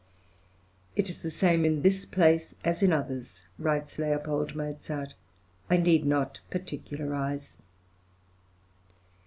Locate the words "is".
1.11-1.21